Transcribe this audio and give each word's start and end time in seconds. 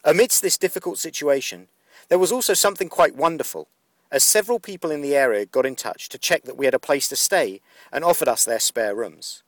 Amidst 0.06 0.42
this 0.42 0.58
difficult 0.58 1.00
situation, 1.00 1.68
there 2.08 2.18
was 2.18 2.32
also 2.32 2.54
something 2.54 2.88
quite 2.88 3.18
wonderful, 3.18 3.68
as 4.10 4.24
several 4.24 4.62
people 4.62 4.90
in 4.90 5.02
the 5.02 5.18
area 5.18 5.46
got 5.46 5.66
in 5.66 5.76
touch 5.76 6.08
to 6.08 6.18
check 6.18 6.44
that 6.44 6.56
we 6.56 6.64
had 6.64 6.74
a 6.74 6.80
place 6.80 7.10
to 7.10 7.18
stay 7.18 7.60
and 7.92 8.06
offered 8.06 8.30
us 8.30 8.46
their 8.46 8.62
spare 8.62 8.96
rooms. 8.96 9.44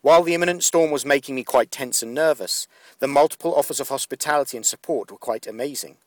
While 0.00 0.22
the 0.22 0.32
imminent 0.32 0.64
storm 0.64 0.90
was 0.90 1.04
making 1.04 1.34
me 1.34 1.44
quite 1.44 1.70
tense 1.70 2.02
and 2.02 2.14
nervous, 2.14 2.66
the 2.98 3.06
multiple 3.08 3.54
offers 3.54 3.78
of 3.78 3.90
hospitality 3.90 4.56
and 4.56 4.64
support 4.64 5.12
were 5.12 5.18
quite 5.18 5.46
amazing. 5.46 5.98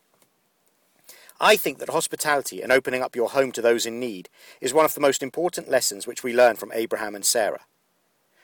I 1.39 1.57
think 1.57 1.79
that 1.79 1.89
hospitality 1.89 2.61
and 2.61 2.71
opening 2.71 3.01
up 3.01 3.15
your 3.15 3.29
home 3.29 3.51
to 3.53 3.61
those 3.61 3.85
in 3.85 3.99
need 3.99 4.29
is 4.61 4.73
one 4.73 4.85
of 4.85 4.93
the 4.93 5.01
most 5.01 5.21
important 5.21 5.69
lessons 5.69 6.07
which 6.07 6.23
we 6.23 6.33
learn 6.33 6.55
from 6.55 6.71
Abraham 6.73 7.13
and 7.13 7.25
Sarah. 7.25 7.65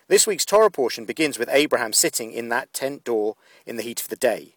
This 0.10 0.28
week's 0.28 0.44
Torah 0.44 0.70
portion 0.70 1.06
begins 1.06 1.40
with 1.40 1.48
Abraham 1.50 1.94
sitting 1.94 2.34
in 2.34 2.50
that 2.50 2.74
tent 2.74 3.06
door 3.06 3.38
in 3.66 3.78
the 3.78 3.84
heat 3.84 4.02
of 4.02 4.10
the 4.10 4.18
day. 4.18 4.56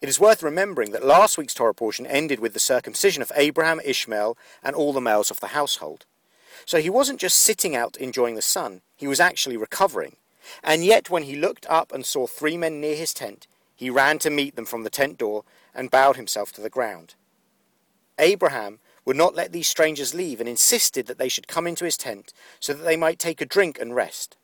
It 0.00 0.08
is 0.08 0.18
worth 0.18 0.42
remembering 0.42 0.92
that 0.92 1.04
last 1.04 1.36
week's 1.36 1.52
Torah 1.52 1.74
portion 1.74 2.06
ended 2.06 2.40
with 2.40 2.54
the 2.54 2.58
circumcision 2.58 3.20
of 3.20 3.32
Abraham, 3.36 3.80
Ishmael, 3.84 4.38
and 4.62 4.74
all 4.74 4.94
the 4.94 5.00
males 5.00 5.30
of 5.30 5.40
the 5.40 5.48
household. 5.48 6.06
So 6.64 6.80
he 6.80 6.88
wasn't 6.88 7.20
just 7.20 7.38
sitting 7.38 7.76
out 7.76 7.98
enjoying 7.98 8.34
the 8.34 8.42
sun, 8.42 8.80
he 8.96 9.06
was 9.06 9.20
actually 9.20 9.58
recovering. 9.58 10.16
And 10.64 10.86
yet, 10.86 11.10
when 11.10 11.24
he 11.24 11.36
looked 11.36 11.66
up 11.68 11.92
and 11.92 12.06
saw 12.06 12.26
three 12.26 12.56
men 12.56 12.80
near 12.80 12.96
his 12.96 13.12
tent, 13.12 13.46
he 13.76 13.90
ran 13.90 14.18
to 14.20 14.30
meet 14.30 14.56
them 14.56 14.64
from 14.64 14.84
the 14.84 14.90
tent 14.90 15.18
door 15.18 15.44
and 15.74 15.90
bowed 15.90 16.16
himself 16.16 16.50
to 16.52 16.62
the 16.62 16.70
ground. 16.70 17.14
Abraham 18.18 18.78
would 19.04 19.16
not 19.16 19.34
let 19.34 19.52
these 19.52 19.68
strangers 19.68 20.14
leave 20.14 20.40
and 20.40 20.48
insisted 20.48 21.06
that 21.06 21.18
they 21.18 21.28
should 21.28 21.48
come 21.48 21.66
into 21.66 21.84
his 21.84 21.96
tent 21.96 22.32
so 22.60 22.74
that 22.74 22.84
they 22.84 22.96
might 22.96 23.18
take 23.18 23.40
a 23.40 23.46
drink 23.46 23.78
and 23.80 23.94
rest. 23.94 24.36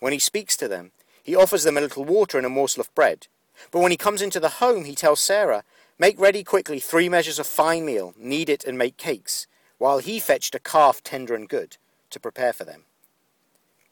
When 0.00 0.12
he 0.12 0.18
speaks 0.18 0.56
to 0.56 0.68
them, 0.68 0.92
he 1.22 1.36
offers 1.36 1.64
them 1.64 1.76
a 1.76 1.80
little 1.80 2.04
water 2.04 2.38
and 2.38 2.46
a 2.46 2.50
morsel 2.50 2.80
of 2.80 2.94
bread. 2.94 3.28
But 3.70 3.80
when 3.80 3.90
he 3.90 3.96
comes 3.96 4.22
into 4.22 4.40
the 4.40 4.48
home, 4.48 4.84
he 4.84 4.94
tells 4.94 5.20
Sarah, 5.20 5.64
Make 5.98 6.18
ready 6.18 6.44
quickly 6.44 6.78
three 6.78 7.08
measures 7.08 7.38
of 7.38 7.46
fine 7.46 7.84
meal, 7.84 8.14
knead 8.16 8.48
it, 8.48 8.64
and 8.64 8.78
make 8.78 8.96
cakes, 8.96 9.48
while 9.78 9.98
he 9.98 10.20
fetched 10.20 10.54
a 10.54 10.60
calf 10.60 11.02
tender 11.02 11.34
and 11.34 11.48
good 11.48 11.76
to 12.10 12.20
prepare 12.20 12.52
for 12.52 12.64
them. 12.64 12.84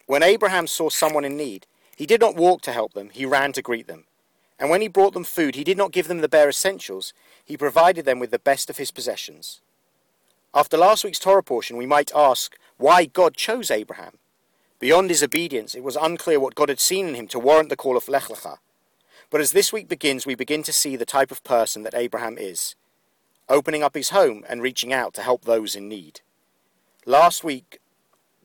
When 0.07 0.23
Abraham 0.23 0.69
saw 0.69 0.89
someone 0.89 1.25
in 1.25 1.37
need, 1.37 1.67
he 1.97 2.07
did 2.07 2.21
not 2.21 2.37
walk 2.37 2.63
to 2.63 2.73
help 2.73 2.93
them, 2.93 3.11
he 3.11 3.27
ran 3.27 3.53
to 3.53 3.63
greet 3.63 3.89
them. 3.89 4.05
And 4.59 4.71
when 4.71 4.81
he 4.81 4.89
brought 4.89 5.13
them 5.13 5.25
food, 5.25 5.55
he 5.55 5.65
did 5.65 5.77
not 5.77 5.93
give 5.93 6.09
them 6.09 6.21
the 6.21 6.29
bare 6.29 6.49
essentials, 6.49 7.13
he 7.45 7.57
provided 7.57 8.05
them 8.05 8.19
with 8.19 8.31
the 8.31 8.39
best 8.39 8.71
of 8.71 8.79
his 8.79 8.91
possessions. 8.91 9.61
After 10.55 10.79
last 10.79 11.05
week's 11.05 11.19
Torah 11.19 11.43
portion, 11.43 11.77
we 11.77 11.85
might 11.85 12.11
ask 12.15 12.57
why 12.79 13.05
God 13.05 13.37
chose 13.37 13.71
Abraham. 13.71 14.19
Beyond 14.79 15.11
his 15.11 15.23
obedience, 15.23 15.75
it 15.75 15.83
was 15.83 15.97
unclear 15.97 16.41
what 16.41 16.55
God 16.55 16.69
had 16.69 16.81
seen 16.81 17.09
in 17.09 17.15
him 17.15 17.29
to 17.29 17.39
warrant 17.39 17.69
the 17.69 17.77
call 17.77 17.97
of 17.97 18.09
Lech 18.09 18.25
Lecha. 18.25 18.59
But 19.29 19.41
as 19.41 19.53
this 19.53 19.73
week 19.73 19.89
begins, 19.89 20.25
we 20.25 20.35
begin 20.35 20.63
to 20.63 20.73
see 20.73 20.97
the 20.97 21.05
type 21.05 21.31
of 21.31 21.45
person 21.45 21.83
that 21.83 21.95
Abraham 21.95 22.39
is, 22.39 22.75
opening 23.49 23.83
up 23.83 23.95
his 23.95 24.11
home 24.11 24.45
and 24.49 24.63
reaching 24.63 24.93
out 24.93 25.15
to 25.15 25.23
help 25.23 25.45
those 25.45 25.77
in 25.77 25.89
need. 25.89 26.21
Last 27.05 27.45
week, 27.45 27.81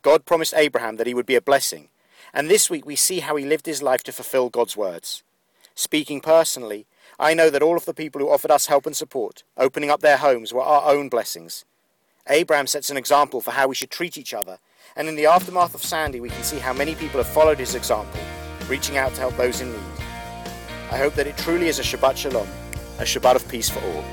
God 0.01 0.25
promised 0.25 0.53
Abraham 0.55 0.97
that 0.97 1.07
he 1.07 1.13
would 1.13 1.25
be 1.25 1.35
a 1.35 1.41
blessing, 1.41 1.89
and 2.33 2.49
this 2.49 2.69
week 2.69 2.85
we 2.85 2.95
see 2.95 3.19
how 3.19 3.35
he 3.35 3.45
lived 3.45 3.65
his 3.65 3.81
life 3.81 4.03
to 4.03 4.11
fulfill 4.11 4.49
God's 4.49 4.75
words. 4.75 5.23
Speaking 5.75 6.21
personally, 6.21 6.85
I 7.19 7.33
know 7.33 7.49
that 7.49 7.61
all 7.61 7.77
of 7.77 7.85
the 7.85 7.93
people 7.93 8.19
who 8.19 8.29
offered 8.29 8.51
us 8.51 8.67
help 8.67 8.85
and 8.85 8.95
support, 8.95 9.43
opening 9.57 9.89
up 9.89 10.01
their 10.01 10.17
homes, 10.17 10.53
were 10.53 10.61
our 10.61 10.91
own 10.91 11.09
blessings. 11.09 11.65
Abraham 12.27 12.67
sets 12.67 12.89
an 12.89 12.97
example 12.97 13.41
for 13.41 13.51
how 13.51 13.67
we 13.67 13.75
should 13.75 13.89
treat 13.89 14.17
each 14.17 14.33
other, 14.33 14.59
and 14.95 15.07
in 15.07 15.15
the 15.15 15.25
aftermath 15.25 15.73
of 15.73 15.83
Sandy, 15.83 16.19
we 16.19 16.29
can 16.29 16.43
see 16.43 16.59
how 16.59 16.73
many 16.73 16.95
people 16.95 17.17
have 17.17 17.31
followed 17.31 17.59
his 17.59 17.75
example, 17.75 18.19
reaching 18.67 18.97
out 18.97 19.13
to 19.15 19.21
help 19.21 19.35
those 19.37 19.61
in 19.61 19.71
need. 19.71 19.79
I 20.91 20.97
hope 20.97 21.15
that 21.15 21.27
it 21.27 21.37
truly 21.37 21.67
is 21.67 21.79
a 21.79 21.83
Shabbat 21.83 22.17
Shalom, 22.17 22.47
a 22.99 23.03
Shabbat 23.03 23.35
of 23.35 23.47
peace 23.47 23.69
for 23.69 23.79
all. 23.79 24.03